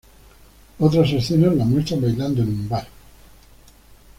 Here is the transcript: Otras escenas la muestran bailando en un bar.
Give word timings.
Otras 0.79 1.11
escenas 1.11 1.55
la 1.55 1.63
muestran 1.63 2.01
bailando 2.01 2.41
en 2.41 2.47
un 2.49 2.67
bar. 2.67 2.87